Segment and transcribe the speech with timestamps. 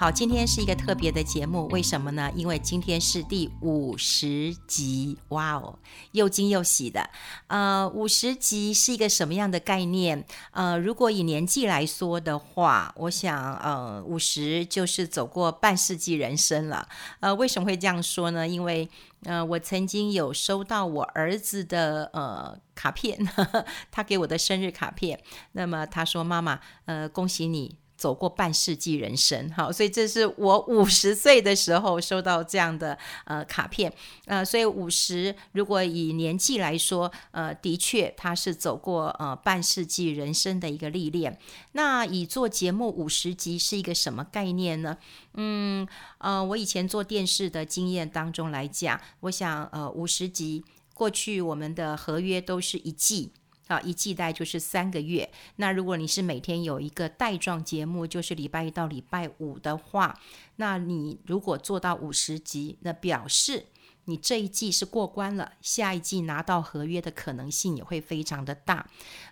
[0.00, 2.32] 好，今天是一个特别的节目，为什么呢？
[2.34, 5.78] 因为今天是第五十集，哇哦，
[6.12, 7.10] 又惊又喜的。
[7.48, 10.24] 呃，五十集是一个什么样的概念？
[10.52, 16.88] 呃，如果以年纪来说的话，我想，呃，五十就是走过半世纪人生了。
[17.20, 18.48] 呃，为什么会这样说呢？
[18.48, 18.88] 因为，
[19.24, 33.92] 呃，我曾经有收到我儿子的呃卡片呵呵， 他给我的生日卡片，那么他说：“妈妈，呃，恭喜你。”走过半世纪人生，好，所以这是我五十岁的时候收到这样的呃卡片，
[34.24, 41.38] 呃，所以五十如果以年纪来说，呃，的确他是走过呃半世纪人生的一个历练。
[41.72, 44.96] 那以做节目五十集是一个什么概念呢？
[45.34, 50.64] 嗯，呃，我以前做电视的经验当中来讲，我想呃五十集
[50.94, 53.32] 过去我们的合约都是一季。
[53.70, 55.30] 啊，一季带就是三个月。
[55.56, 60.18] 那如果你是每天有一个带状节目，就是礼拜一到礼拜五的话，
[60.56, 63.66] 那你如果做到五十集，那表示
[64.06, 68.84] 你这一季是过关了，下一季拿到合约的可能性也会非常的大。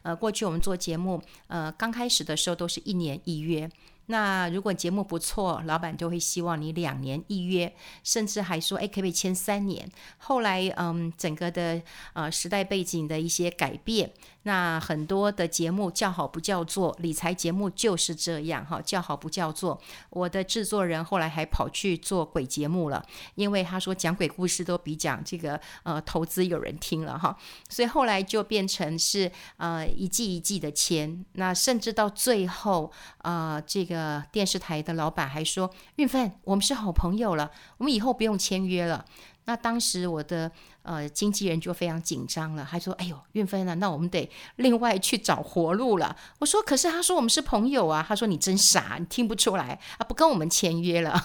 [0.03, 3.69] 呃，过去我们做节目，呃，刚开始的时候都是一年一约。
[4.11, 9.87] 那如果节目不错，老板就会希望你两年一约，甚至还说，哎，可不可以签三年？
[10.17, 11.81] 后来，嗯，整个的
[12.14, 14.11] 呃时代背景的一些改变，
[14.45, 19.79] 那很多的节目叫好不叫座，理财节目就是这样哈，叫好不叫座。
[20.09, 27.36] 我的制作人后来还跑去做鬼节目了，因为他说讲鬼故事都比讲这个呃投资有人听了哈，
[27.69, 33.97] 所以后来就变成是呃一季一季的签，那甚至到最后呃这个。
[33.98, 39.05] 呃，电视台的老板还说：“运芬，我们是好朋友了，我们以后不用签约了。”
[39.46, 40.52] 那当时我的。
[40.89, 50.01] 呃，经纪人就非常紧张了，还说：“哎呦，运芬啊，那我们得另外去找活路了。”我说：“可是他说我们是朋友啊。”他说：“你真傻，你听不出来啊？
[50.08, 51.23] 不跟我们签约了。”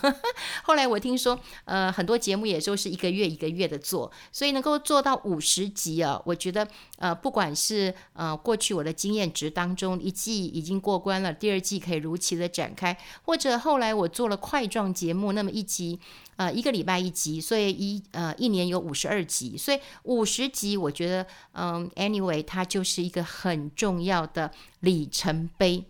[0.64, 6.68] 后来我听说，呃，很多节目也就是一个月一个月的做，所以能够做到五十集啊，我觉得
[6.98, 15.98] 呃，不管是呃过去我的经验值当中，一季已经过关了，第二季可以如期的展开，或者后来我做了块状节目，那么一集
[16.36, 19.58] 呃一个礼拜一集，所以一呃一年有五十二集。
[19.58, 25.86] 所以五十集，我觉得，嗯，anyway，它就是一个很重要的里程碑。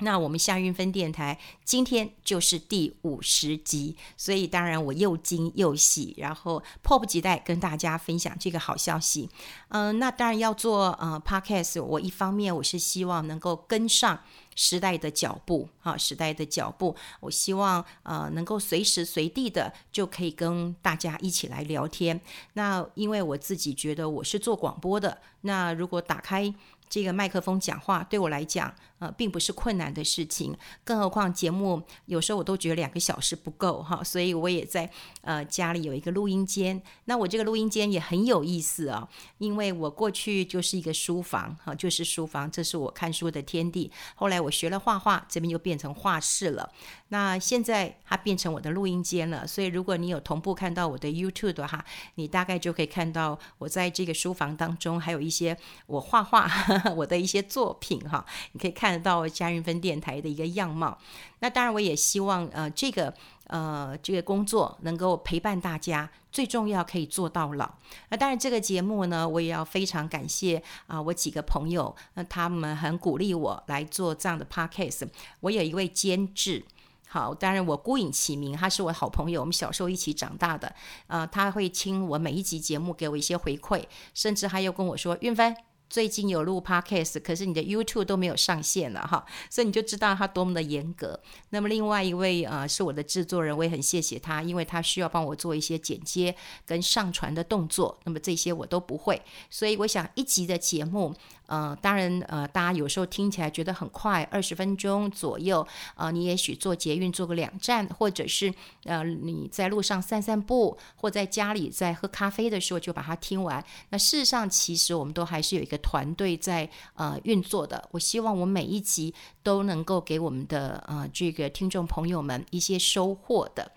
[0.00, 9.30] 那我们夏韵分电台今天就是第五十集，所以当然我又惊又喜，然后迫不及待跟大家分享这个好消息。
[9.68, 14.20] 嗯，那当然要做呃 podcast，我一方面我是希望能够跟上。
[14.56, 22.20] 时代的脚步，啊，时代的脚步，我希望呃能够随时随地的就可以跟大家一起来聊天。
[22.54, 26.52] 那因为我自己觉得我是做广播的，那如果打开。
[26.88, 30.56] 这个麦克风讲话对我来讲，呃，并不是困难的事情。
[30.84, 34.90] 更何况节目有时候我都觉得两个小时不够哈，所以我也在
[35.22, 36.80] 呃家里有一个录音间。
[37.06, 39.08] 那我这个录音间也很有意思啊，
[39.38, 43.90] 因为我过去就是一个书房哈，就是书房，这是我看书的天地。
[44.14, 46.72] 后来我学了画画，这边又变成画室了。
[47.08, 51.84] 那现在它变成我的录音间了，所以如果你有同步看到我的 YouTube 的话，
[52.16, 55.56] 你大概就可以看到我在这个书房当中还有一些
[55.86, 56.50] 我画画。
[56.96, 60.98] 我的一些作品哈，你可以看得到嘉韵分电台的一个样貌。
[61.40, 63.12] 那当然，我也希望呃，这个
[63.46, 67.70] 呃，这个工作能够陪伴大家，最重要可以做到老。
[68.08, 75.08] 那当然，这个节目呢，我也要非常感谢啊、我几个朋友，那他们很鼓励我来做这样的 podcast。
[75.40, 76.64] 我有一位监制，
[77.08, 80.74] 好，当然我孤影其名，他是我好朋友，我们小时候一起长大的。
[81.06, 85.56] 呃，他会听我每一集节目，给我一些回馈，甚至还有跟我说，韵芬。
[85.88, 91.20] 最近有录 Podcast，可是你的 YouTube 都没有上线了哈，所以你就知道他多么的严格。
[91.50, 96.34] 那么另外一位呃是我的制作人，我也很谢谢他，因为他需要帮我做一些剪接
[96.66, 101.14] 跟上传的动作，那么这些我都不会，所以我想一集的节目。
[101.46, 108.52] 呃，当然，呃，大家有时候听起来觉得很快，二十分钟左右，呃，你也许坐捷运坐个两站，或者是
[108.84, 113.64] 呃你在路上散散步，或在家里在喝咖啡的时候就把它听完。
[113.90, 117.88] 那事实上，其实我们都还是有一个团队在呃运作的。
[117.92, 123.70] 我希望我每一集都能够给我们的呃这个听众朋友们一些收获的。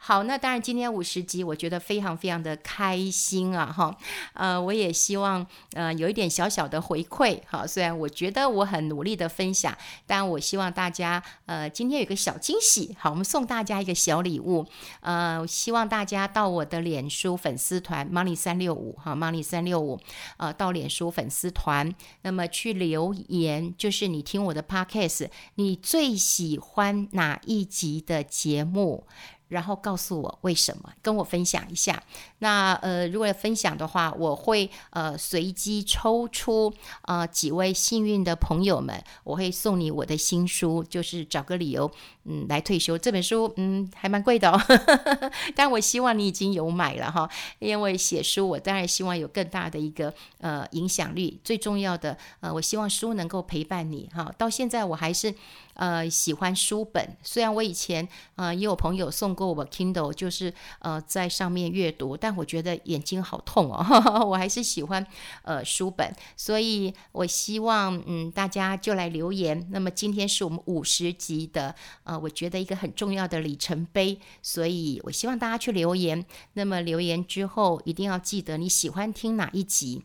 [0.00, 3.94] 好，那当然今天五十集，我觉得非常非常的开心啊，哈，
[4.32, 14.64] 呃，我也希望呃有一点小小的回馈，哈，虽然我觉得我很努力的分享，但我希望大家呃今天有个小惊喜，好，我们送大家一个小礼物，
[15.00, 19.98] 呃，希望大家到我的脸书粉丝团 Money 三六五哈 Money 三六五，
[20.36, 21.92] 呃，到脸书粉丝团，
[22.22, 29.04] 那么去留言，就是你听我的 Podcast，你最喜欢哪一集的节目？
[29.48, 32.02] 然后告诉我为什么，跟我分享一下。
[32.38, 36.72] 那呃，如果要分享的话，我会呃随机抽出
[37.02, 41.90] 呃几位幸运的朋友们，我会送你我的新书，就是找个理由
[42.24, 42.96] 嗯来退休。
[42.96, 44.60] 这本书嗯还蛮贵的哦，
[45.56, 47.28] 但我希望你已经有买了哈，
[47.58, 51.40] 因为写书我当然希望有更大的一个呃影响力。
[51.42, 54.32] 最重要的呃，我希望书能够陪伴你哈。
[54.38, 55.34] 到现在我还是。
[55.78, 65.06] 呃，喜欢书本，虽然我以前呃也有朋友送过我 Kindle，就是呃在上面阅读，但我觉得眼睛好痛哦，呵呵，我还是喜欢
[65.42, 69.68] 呃书本，所以我希望嗯大家就来留言。
[69.70, 76.26] 那么今天是我们五十集的呃，我觉得一个很重要的里程碑，所以我希望大家去留言。
[76.54, 80.02] 那么留言之后一定要记得你喜欢听哪一集。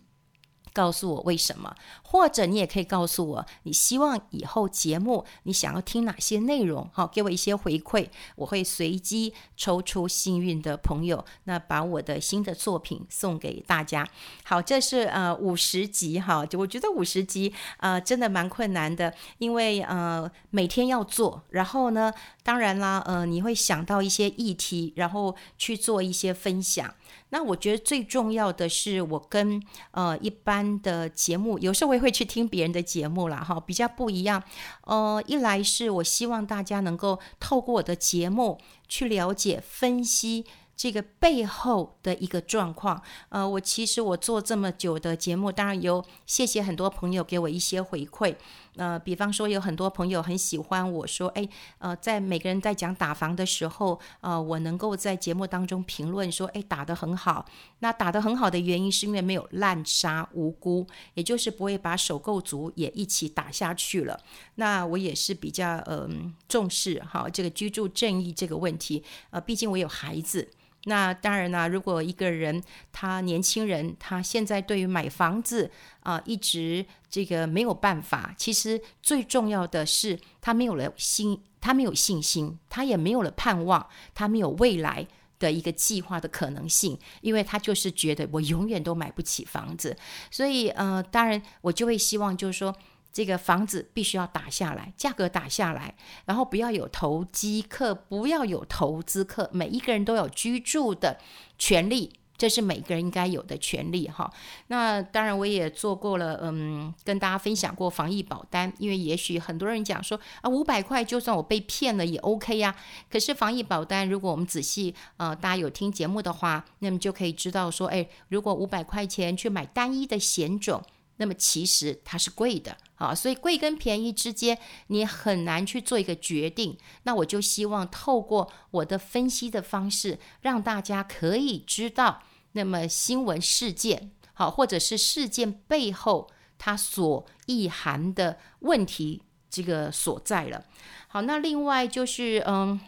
[0.74, 6.90] 告诉我为什么，或者你也可以告诉我，你希望以后节目你想要听哪些内容？
[6.92, 14.08] 好，给我一些回馈，我会随机抽出幸运的朋友，那把我的新的作品送给大家。
[14.44, 22.12] 好，这是呃五十集哈，就我觉得五十集呃真的蛮困难的，因为呃每天要做，然后呢，
[22.42, 26.94] 当然啦，呃你会想到一些议题，然后去做一些分享。
[27.34, 29.60] 那我觉得最重要的是，我跟
[29.90, 34.44] 呃一般的节目，有时候我也会去听别人的节目啦，哈，比较不一样。
[34.84, 40.46] 呃，一来是我希望大家能够透过我的节目去了解、分析。
[40.76, 43.00] 这个背后的一个状况，
[43.30, 48.36] 呃，我其实我做这么久的节目，当然有谢谢很多朋友给我一些回馈，
[48.76, 51.48] 呃，比方说有很多朋友很喜欢我说，哎，
[51.78, 57.46] 呃，在每个人在讲打房的时候，呃，我能够在节目当中评论说，哎，打得很好。
[57.80, 64.20] 那打得很好的原因是因为没有滥杀无辜，也就是不会把首购族也一起打下去了。
[64.56, 70.50] 那我也是比较嗯、重视哈这个居住正义这个问题，呃，毕竟我有孩子。
[70.86, 75.72] 那当然啦，如果一个人他年轻人他现在对于买房子
[76.02, 85.08] 啊、一直这个没有办法，其实最重要的是他没有了信，他没有信心，他也没有了盼望，他没有未来
[85.40, 89.96] 的一个计划的可能性，因为他就是觉得我永远都买不起房子，
[90.30, 92.76] 所以呃，当然我就会希望就是说。
[93.14, 95.96] 这个房子必须要打下来，价格打下来，
[96.26, 101.20] 然后不要有投机客，不要有投资客，每一个人都有居住的
[101.60, 104.34] 权利，这是每个人应该有的权利哈。
[104.68, 112.76] 那当然，我也做过了，嗯，跟大家分享过防疫保单，因为也许很多人讲说啊，五百块就算我被骗了也 OK 呀。
[113.12, 120.82] 可是防疫保单，如果我们仔细，呃，大家有听节目的话，那么就可以知道说，哎，如果五百块钱去买单一的险种。
[121.18, 124.58] 那么其实它是贵的啊，所以贵跟便宜之间
[124.88, 126.78] 你很难去做一个决定。
[127.04, 132.24] 那我就希望透过我的分析的方式，让大家可以知道，
[132.54, 140.66] 那么新闻事件好，或者是事件背后它所意涵的问题这个所在了。
[141.08, 142.80] 好，那另外就是嗯。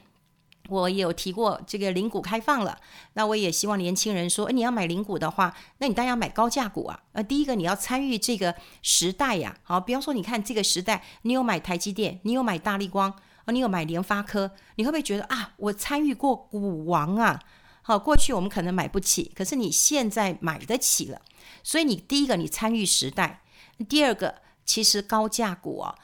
[0.67, 2.77] 我也有提过这个零股开放了，
[3.13, 6.99] 那我也希望年轻人说，诶，你要买零股的话，那你当然要买高价股啊。
[7.13, 13.11] 呃，第一个你要参与这个时代呀，好，比方说你看这个时代，你有买台积电，你有买大立光，
[13.45, 17.39] 啊，你有买联发科，你会不会觉得啊，我参与过股王啊？
[17.81, 21.21] 好，过去我们可能买不起，可是你现在买得起了，
[21.63, 23.41] 所以你第一个你参与时代，
[23.87, 25.95] 第二个其实高价股啊。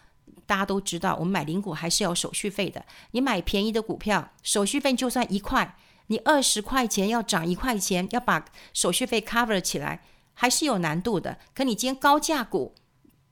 [0.51, 2.83] 大家都知道，我们买零股还是要手续费的。
[3.11, 5.77] 你买便宜的股票，手续费就算一块，
[6.07, 8.43] 你二十块钱要涨一块钱，要把
[8.73, 10.01] 手续费 cover 起来，
[10.33, 11.37] 还是有难度的。
[11.55, 12.75] 可你今天高价股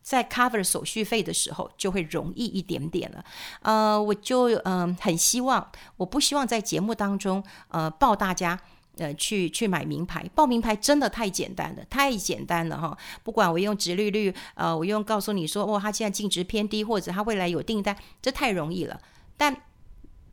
[0.01, 3.25] 在 cover 手续费的时候，就会容易一点点了。
[3.63, 8.57] 呃，我就嗯、很希望，我不希望在节目当中呃报大家。
[8.97, 12.97] 呃，去去买名牌，报名牌真的太简单了，太简单了哈！
[13.23, 18.99] 不管我用直利率，呃，我用告诉你说，哦，它现在净值偏低，或者它未来有订单，这太容易了。
[19.37, 19.55] 但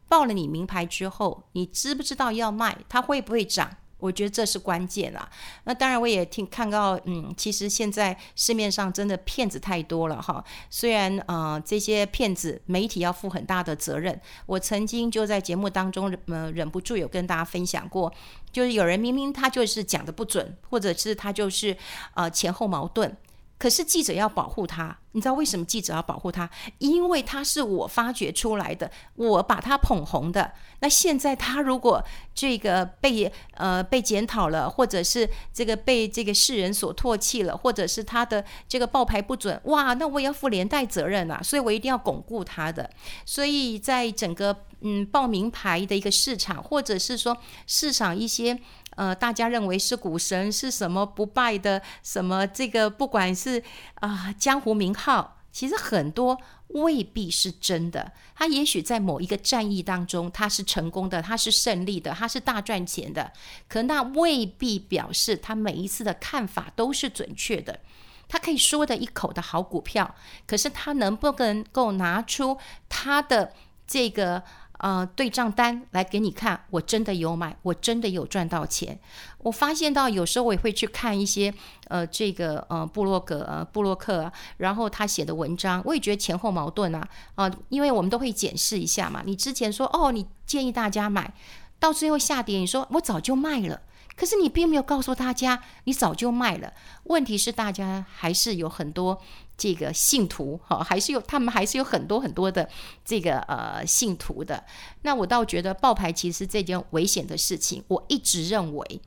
[0.09, 5.29] 报了你名牌之后，你知不知道要卖，它会不会涨，我觉得这是关键啦。
[5.65, 10.45] 那当然，我也听看到，嗯，其实现在市面上真的骗子太多了哈。
[10.69, 18.13] 虽然呃这些骗子媒体要负很大的责任，我曾经就在节目当中呃忍不住有跟大家分享过，
[18.53, 21.77] 就是有人明明他就是讲的不准，或者是他就是
[22.15, 23.17] 呃前后矛盾。
[23.59, 26.49] 可是记者要保护他，你知道为什么记者要保护他？
[26.79, 30.53] 因为他是我发掘出来的，我把他捧红的。
[30.81, 41.43] 那现在他如果这个被呃被检讨了，或者是这个被这个世人所唾弃了，或者是他的这个报牌不准，哇，那我也要负连带责任啊！
[41.43, 42.91] 所以我一定要巩固他的。
[43.25, 47.35] 所以在整个嗯报名牌的一个市场，或者是说
[47.67, 48.61] 市场一些。
[48.97, 53.63] 呃，大家认为是股神是什么不败的什么这个，不管是
[53.97, 56.39] 啊、江湖名号，其实很多
[56.69, 58.11] 未必是真的。
[58.35, 63.31] 他也许在某一个战役当中，他是成功的，他是胜利的，他是大赚钱的。
[63.69, 67.81] 可那未必表示他每一次的看法都是准确的。
[68.29, 70.15] 他可以说的一口的好股票，
[70.47, 73.53] 可是他能不能够拿出他的
[73.87, 74.43] 这个？
[74.79, 78.99] 呃，对账单来给你看，我真的有买，我真的有赚到钱。
[79.39, 81.53] 我发现到有时候我也会去看一些
[81.89, 89.23] 呃，这个呃布洛格、呃部落客啊，然后他写的文章，我也觉得前后矛盾啊啊、因为我们都会检视一下嘛。
[89.25, 91.33] 你之前说哦，你建议大家买，
[91.79, 93.81] 到最后下跌，你说我早就卖了。
[94.17, 96.73] 可是你并没有告诉大家，你早就卖了。
[97.05, 99.21] 问题是大家还是有很多
[99.57, 102.69] 这个信徒，哈，还是有他们还是有很多很多的
[103.05, 104.65] 这个呃信徒的。
[105.03, 109.01] 那我倒觉得报牌其实这件危险的事情，我一直认为，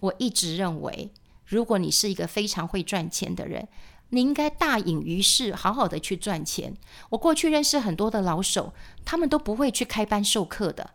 [0.00, 1.10] 我一直认为，
[1.46, 3.68] 如果你是一个非常会赚钱的人，
[4.10, 6.74] 你应该大隐于市，好好的去赚钱。
[7.10, 10.90] 我过去认识很多的老手，他们都不会去开班授课的。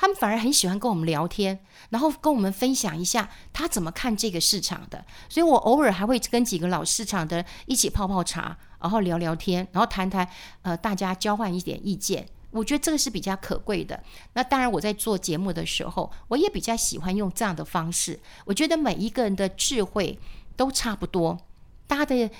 [0.00, 5.04] 他们反而很喜欢跟我们聊天，然后跟我们分享一下他怎么看这个市场的。
[5.28, 10.26] 所以我偶尔还会跟几个老市场的一起泡泡茶，然后聊聊天，然后谈谈，
[10.62, 12.26] 呃，大家交换一点意见。
[12.50, 14.02] 我觉得这个是比较可贵的。
[14.32, 18.18] 那当然，我在做节目的时候，我也比较喜欢用这样的方式。
[18.46, 20.18] 我觉得每一个人的智慧
[20.56, 21.36] 都差不多，
[21.86, 22.30] 大家的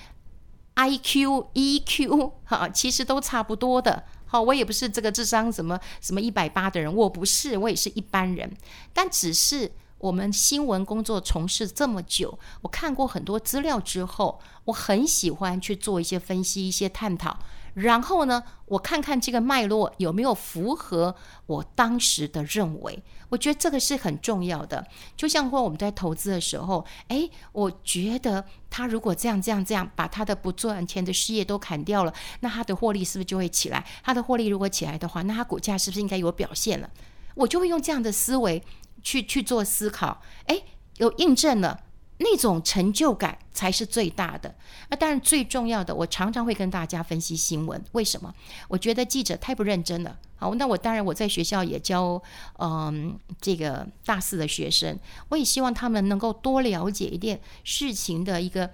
[0.77, 4.05] IQ、EQ 哈，其实都差不多的。
[4.33, 8.49] 好，我也不是这个智商什么什么一百八的人，我不是，我也是一般人。
[8.93, 17.41] 但只是我们新闻工作从事这么久，我看过很多资料之后，我很喜欢去做一些分析、一些探讨。
[17.81, 21.15] 然后呢，我看看这个脉络有没有符合
[21.47, 24.87] 我当时的认为，我觉得这个是很重要的。
[25.17, 33.87] 就像说我们在投资的时候，哎，我觉得他如果这样这样这样，把他的不赚钱的事业都砍掉了，那他的获利是不是就会起来？
[34.03, 36.91] 他的获利如果起来的话，那他股价是不是应该有表现了？
[37.35, 38.63] 我就会用这样的思维
[39.03, 40.63] 去去做思考，哎，
[40.97, 41.81] 有印证了。
[42.23, 44.55] 那种成就感才是最大的。
[44.91, 47.83] 那当然最重要的，我常常会跟大家分析新闻。
[47.93, 48.33] 为什么？
[48.69, 50.19] 我觉得记者太不认真了。
[50.37, 52.23] 好，那我当然我在学校也教，
[52.59, 54.99] 嗯，这个大四的学生，
[55.31, 58.71] 我也希望他们能够多了解一点事情的一个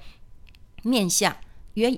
[0.83, 1.37] 面向。
[1.75, 1.97] 原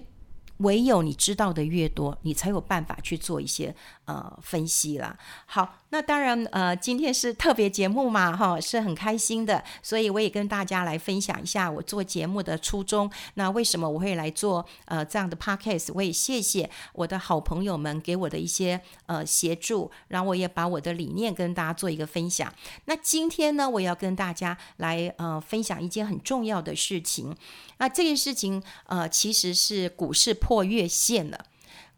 [0.58, 3.74] 唯有你知道的越多，你才有办法去做一些
[4.08, 5.16] 呃分析啦。
[5.46, 5.76] 好。
[5.90, 13.10] 那当然，呃，今天是特别节目嘛，哈，是很开心的，所以我也跟大家来分享一下我做节目的初衷。
[13.36, 15.90] 那为什么我会来做呃这样的 podcast？
[15.94, 22.52] 我也谢谢我的好朋友们给我的一些呃协助，然后我也把我的理念跟大家做一个分享。
[22.84, 27.34] 那今天呢，我要跟大家来呃分享一件很重要的事情。
[27.78, 31.46] 那这件事情呃其实是股市破月线了。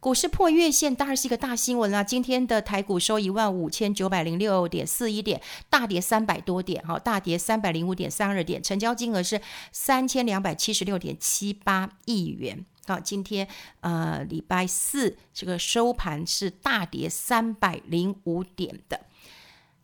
[0.01, 2.03] 股市破月线当然是一个大新闻啦！
[2.03, 5.39] 今天的台股收一万五千九百零六点四一点，
[5.69, 9.39] 大跌三百多点，哈，大跌三百零五点三二点，成交金额是
[9.73, 12.65] 三千两百七十六点七八亿元。
[12.87, 13.47] 好，今天
[13.81, 18.99] 呃礼拜四这个收盘是大跌三百零五点的。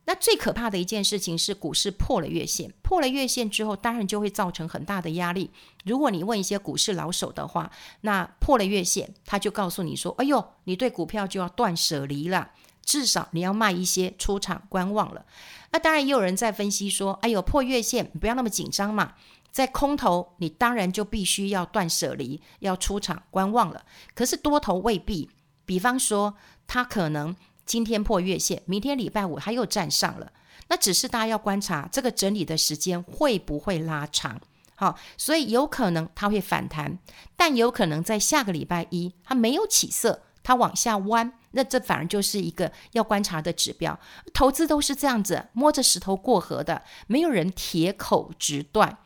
[0.09, 5.51] 那最可怕的一件事情是股市破了月线，破了月线之后，当然就会造成很大的压力。
[5.83, 7.69] 如果你问一些股市老手的话，
[8.01, 12.51] 那破了月线，他就告诉你说：“哎呦，你对股票就要断舍离了，
[12.85, 15.25] 至少你要卖一些出场观望了。”
[15.73, 19.15] 那当然也有人在分析说：“哎呦，破月线，不要那么紧张嘛，
[19.51, 23.83] 在空头你当然就必须要断舍离，要出场观望了。
[24.15, 25.29] 可是多头未必，
[25.65, 26.35] 比方说
[26.65, 27.35] 他可能。”
[27.67, 30.31] 今天破月线，明天礼拜五它又站上了，
[30.69, 34.39] 那只是大家要观察这个整理的时间会不会拉长，
[34.75, 36.97] 好，所以有可能它会反弹，
[37.35, 43.99] 但有可能在下个礼拜一它没有起色，它往下弯，那这反而就是一个要观察的指标。
[44.33, 48.97] 投资都是这样子，摸着石头过河的，没有人铁口直断。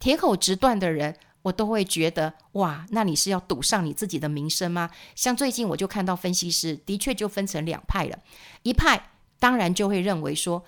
[0.00, 4.90] 铁口直断的人，我都会觉得哇，那你是要赌上你自己的名声吗？
[5.14, 8.18] 像最近我就看到分析师的确就分成两派了，
[8.62, 10.64] 一派当然就会认为说，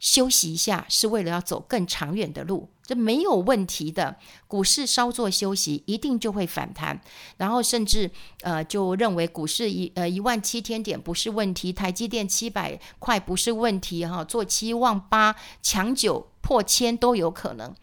[0.00, 4.16] 休息一下是为了要走更长远的路，这没有问题的。
[4.48, 7.00] 股市稍作休息，一定就会反弹。
[7.36, 8.10] 然后甚至
[8.42, 17.74] 呃，就认为股市一呃一万七千点不是问题，台积电七百块不是问题哈，做七万八强九破千都有可能。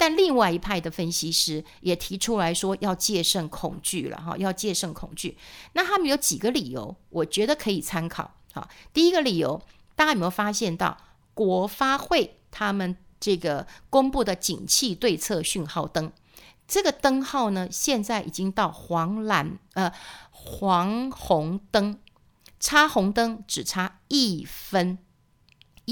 [0.00, 5.36] 但另外一派的分析师也提出来说，要戒慎恐惧了哈，要戒慎恐惧。
[5.74, 8.32] 那他们有几个理由，我觉得可以参考。
[8.54, 9.60] 好，第一个理由，
[9.94, 10.96] 大家有没有发现到？
[11.34, 16.10] 国发会他们这个公布的景气对策讯号灯，
[16.66, 19.92] 这个灯号呢，现在已经到黄蓝呃
[20.30, 21.98] 黄红灯，
[22.58, 24.98] 插红灯只差一分，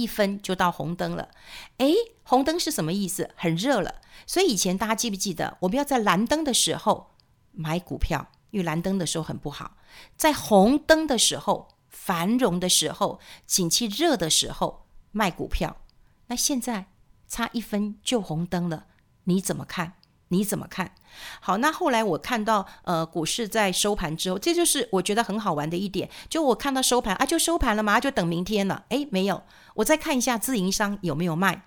[0.01, 1.31] 一分就到红灯了。
[1.79, 3.31] 诶，红灯是什么意思？
[3.37, 3.97] 很热了。
[4.27, 7.11] 所以以前大家记不记得，我们要在蓝灯的时候
[7.53, 9.77] 买股票，因为蓝灯的时候很不好，
[10.17, 14.85] 在红灯的时候繁荣的时候，景气热的时候。
[15.11, 15.79] 卖股票，
[16.27, 16.91] 那现在
[17.27, 18.85] 差一分就红灯了，
[19.25, 19.95] 你怎么看？
[20.29, 20.93] 你怎么看？
[21.41, 28.85] 好，那后来我看到呃股市在收盘之后，这就是我觉得很好玩的一点，就我看到收盘啊，就收盘了嘛，就等明天了。
[28.91, 29.43] 诶，没有，
[29.75, 31.65] 我再看一下自营商有没有卖，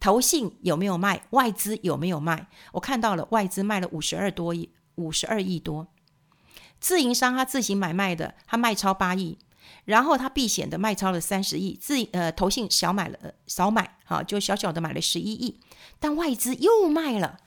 [0.00, 2.48] 投信有没有卖，外资有没有卖？
[2.72, 5.88] 我看到了外资卖了五十二多亿，五十二亿多，
[6.80, 9.38] 自营商他自行买卖的，他卖超八亿。
[9.84, 15.60] 然后他避险的卖超了三十亿，自呃投信小买了少买，哈，就小小的买了十一亿，
[16.00, 17.38] 但外资又卖了，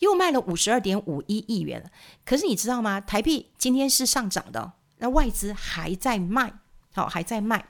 [0.00, 1.90] 又卖了五十二点五一亿元。
[2.24, 3.00] 可是你知道吗？
[3.00, 6.52] 台币今天是上涨的，那外资还在卖，
[6.94, 7.66] 好，还在卖。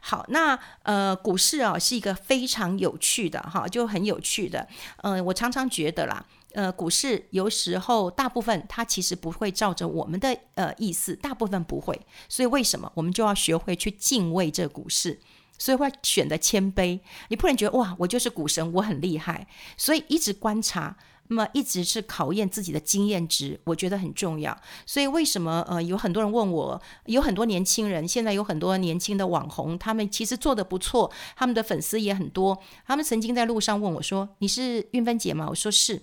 [0.00, 4.66] 好，那呃股市啊是一个非常有趣的哈，就很有趣的。
[4.98, 6.24] 嗯、我常常觉得啦。
[6.54, 12.00] 呃，股市有时候大部分它其实不会照着我们的呃意思，大部分不会。
[12.26, 15.20] 所以为什么我们就要学会去敬畏这股市？
[15.58, 16.98] 所以会选择谦卑。
[17.28, 19.46] 你不能觉得哇，我就是股神，我很厉害。
[19.76, 20.96] 所以一直观察，
[21.28, 24.56] 那么一直是考验自己的经验值，我觉得很重要。
[24.84, 32.58] 所以为什么呃有很多人问我，有很多年轻人，现在有很多年轻的网红，他们其实做得不错，他们的粉丝也很多。
[32.86, 36.02] 他们曾经在路上问我说：“你是韵芬姐吗？”我说是。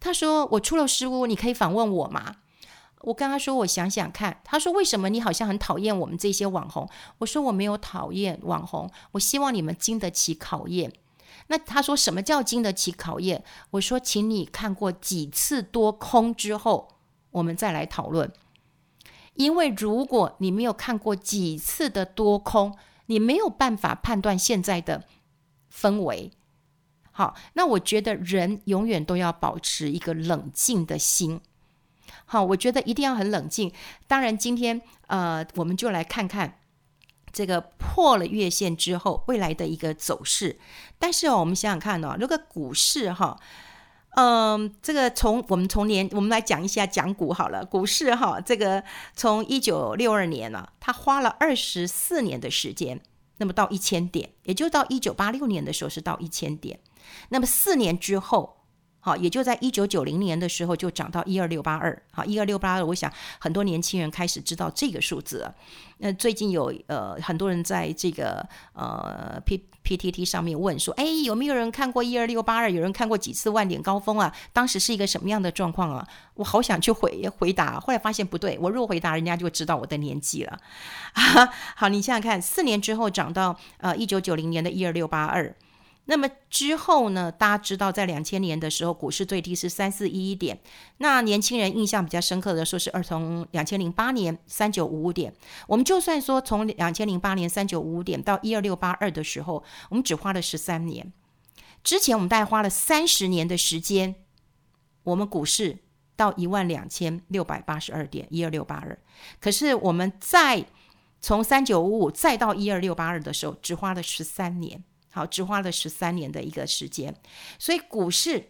[0.00, 2.36] 他说：“我出了失误，你可以访问我吗？”
[3.02, 10.92] 我跟他说：“我想想看。”他说：“为什么你好像很讨厌我们这些网红？”我说：“我没有讨厌网红，我希望你们经得起考验。”
[11.52, 16.88] 那他说：“什么叫经得起考验？”我说：“请你看过几次多空之后，
[17.30, 18.32] 我们再来讨论。
[19.34, 25.04] 因为如果你没有看过几次的多空，你没有办法判断现在的
[25.70, 26.30] 氛围。”
[27.12, 31.38] 好，那我觉得人永远都要保持一个冷静的心。
[32.24, 33.70] 好，我觉得一定要很冷静。
[34.06, 36.60] 当然，今天呃，我们就来看看
[37.32, 40.58] 这个破了月线之后未来的一个走势。
[40.98, 43.38] 但是哦，我们想想看哦，如果股市哈，
[44.16, 47.64] 嗯、这个从我们从年，我们来讲一下讲股好了。
[47.64, 48.84] 股市哈，这个
[49.16, 53.00] 从一九六二年呢，它花了二十四年的时间，
[53.38, 56.78] 那么到一千点，也就到一九八六年的时候是到一千点。
[57.30, 58.61] 那么四年之后，
[59.04, 65.52] 好，也就在一九九零年的时候就涨到一二六八二，好，一二六八二，我想很多年轻人开始知道这个数字了。
[65.98, 72.70] 那最近有呃很多人在这个呃 P P T T 上面问说，哎，有没有人看过一二六八二？
[72.70, 74.32] 有人看过几次万点高峰啊？
[74.52, 76.06] 当时是一个什么样的状况啊？
[76.34, 80.56] 我好想去回回答，后来发现不对，我若回答，人家就知道我的年纪了。
[81.74, 85.52] 好，你想想看，四年之后涨到呃一九九零年的一二六八二。
[86.06, 87.30] 那么之后呢？
[87.30, 90.58] 大家知道，在两千年的时候，股市最低是三四一一点。
[90.98, 95.32] 那年轻人印象比较深刻的说是二从两千零八年三九五五点。
[95.68, 101.12] 我们就算说从两千零八年三九五五点到一二六八二的时候，我们只花了十三年。
[101.84, 104.16] 之前我们大概花了三十年的时间，
[105.04, 105.78] 我们股市
[106.16, 108.98] 到一万两千六百八十二点一二六八二。
[109.40, 110.64] 可是我们再
[111.20, 114.82] 从三九五五再到一二六八二的时候，只花了十三年。
[115.12, 117.14] 好，只花了十三年的一个时间，
[117.58, 118.48] 所以股市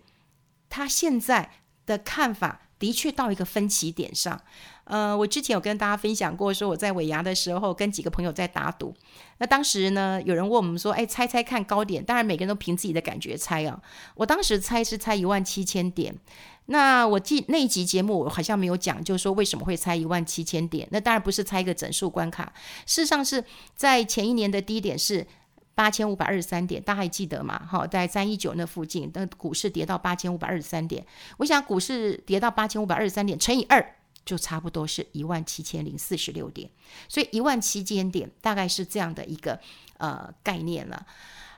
[0.71, 1.51] 它现在
[1.85, 4.41] 的看法，的确到一个分歧点上。
[4.85, 8.93] 呃，我之前有跟大家分享过，说我在尾牙的时候跟几个朋友在打赌。
[9.39, 13.81] 那当时呢，有人问我们说：“哎，猜猜看高点？”当然每个人都凭自己的感觉猜啊。
[14.17, 16.15] 我当时猜是猜一万七千点。
[16.67, 20.87] 那我记那一集节目我好像没有讲，就是说为什么会猜一万七千点？
[20.91, 22.53] 那当然不是猜一个整数关卡，
[22.85, 23.45] 事实上是
[23.77, 25.27] 在前一年的低点是
[25.75, 27.65] 八千五百二十三点，大家还记得吗？
[27.69, 31.05] 好，在三一九那附近，那股市跌到八千五百二十三点。
[31.39, 33.97] 我想股市跌到八千五百二十三点乘以二。
[34.25, 36.71] 就差不多是一万七千零四十六点，
[37.09, 39.59] 所以一万七千点大概是这样的一个
[39.99, 41.05] 呃概念了。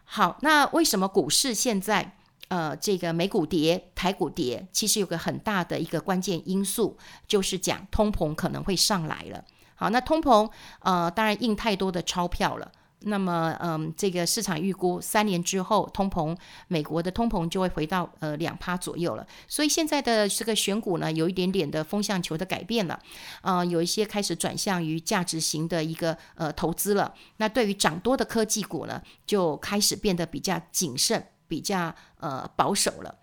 [0.05, 2.17] 好，那为什么股市现在
[2.49, 4.67] 呃这个美股跌、台股跌？
[4.73, 6.97] 其实有个很大的一个关键因素，
[7.27, 9.45] 就是讲通膨可能会上来了。
[9.75, 10.51] 好，那通膨
[10.81, 12.73] 呃当然印太多的钞票了。
[13.07, 16.37] 那么，嗯，这个市场预估三年之后，通膨，
[16.69, 19.27] 美国的通膨就会回到呃两趴左右了。
[19.47, 22.99] 所以现在的这个选股呢，有一点点的风向球的改变了，
[23.43, 27.15] 呃，有一些开始转向于价值型的一个呃投资了。
[27.37, 33.15] 那对于涨多的科技股呢，就开始变得比较谨慎，比较呃保守了。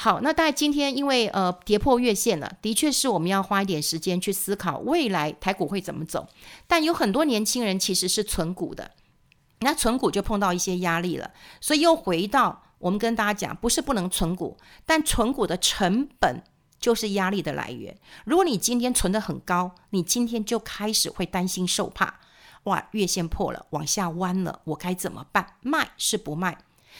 [0.00, 6.28] 好，那大概今天因为呃跌破月线了，的确是我们要花一点时间去思考未来台股会怎么走。
[6.68, 8.92] 但有很多年轻人其实是存股的。
[9.60, 16.42] 那存股就碰到一些压力了，所以又回到我们跟大家讲，不是不能存股，但存股的成本
[16.78, 17.96] 就是压力的来源。
[18.24, 22.20] 如果你今天存得很高，你今天就开始会担心受怕，
[22.64, 25.54] 哇，月线破了，往下弯了，我该怎么办？
[25.60, 26.58] 卖是不卖？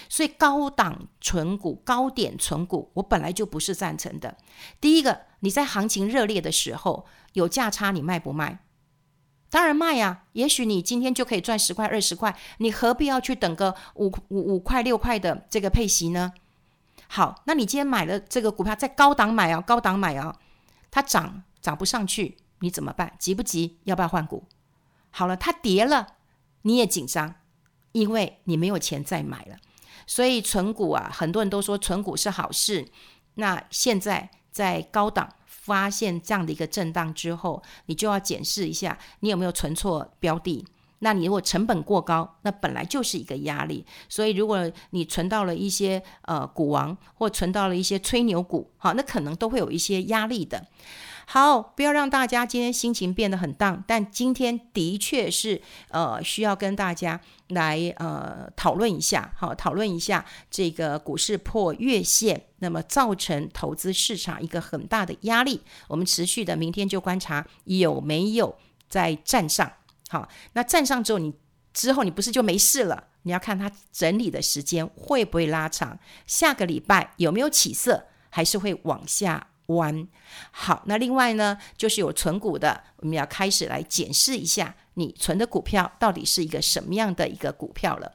[0.08, 4.36] 所以高档存股、高点存股，我本来就不是赞成的。
[4.80, 8.60] 第一个，你在行情热烈的时候有价差，你卖不卖？
[9.50, 16.32] 当然卖呀，也许你今天就可以赚十块二十块，你何必要去等个五五五块六块的这个配息呢？
[17.06, 20.36] 好，那你今天买了这个股票，在高档买啊，高档买啊，
[20.90, 23.14] 它涨涨不上去，你怎么办？
[23.18, 23.78] 急不急？
[23.84, 24.44] 要不要换股？
[25.10, 26.08] 好了，它跌了，
[26.62, 27.36] 你也紧张，
[27.92, 29.56] 因为你没有钱再买了。
[30.06, 32.86] 所以存股啊，很多人都说存股是好事。
[33.36, 35.30] 那现在在高档。
[35.68, 40.66] 发现这样的一个震荡之后，你就要检视一下你有没有存错标的。
[41.00, 43.86] 那你如果成本过高，那本来就是一个压力。
[44.08, 50.66] 所以如果你存到了一些呃股王，或存到了一些吹牛股，好，那可能都会有一些压力的。
[51.30, 55.60] 好，不要让大家今天心情变得很荡，但今天的确是
[55.90, 65.60] 呃需要跟大家来呃讨论一下，好，讨论一下这个股市破月线，那么造成投资市场一个很大的压力。
[65.88, 68.56] 我们持续的明天就观察有没有
[68.88, 69.70] 在站上，
[70.08, 71.34] 好，那站上之后你
[71.74, 73.04] 之后你不是就没事了？
[73.24, 79.48] 你要看它整理的时间会不会拉长，下个礼拜有没有起色，还是会往下。
[79.68, 80.06] 弯，
[80.50, 88.12] 好，那另外呢，就是有存股的，我们要开始来检视一下你存的股票到底是一个什么样的一个股票了。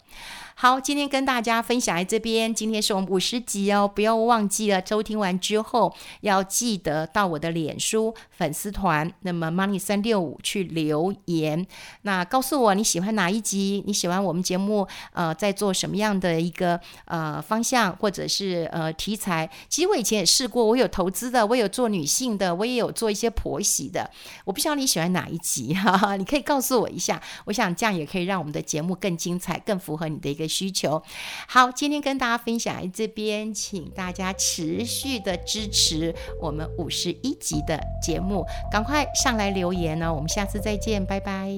[0.64, 2.56] 好，今天跟大家分享在这边。
[2.56, 11.68] 今天是我们五十集哦，不要忘记了，收听完之后要记得到我的脸书粉丝团，那么 Money 三六五去留言，
[12.04, 19.50] 那告诉我你喜欢哪一集，你喜欢我们节目呃在做什么样的一个呃方向或者是呃题材。
[19.68, 24.10] 其实我以前也试过，我有投资的，我有做女性的，我也有做一些婆媳的。
[24.46, 27.22] 我不知道你喜欢哪一集哈哈，你可以告诉我一下。
[27.48, 30.48] 我想这样也可以让我们的节目更精彩，更符合你的一个。
[30.54, 31.02] 需求
[31.48, 41.50] 好，今天跟大家分享这边，请大家持续的支持我们五十一集的节目，赶快上来留言呢、哦，我们下次再见，拜拜。